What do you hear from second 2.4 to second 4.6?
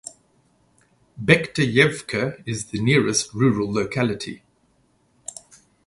is the nearest rural locality.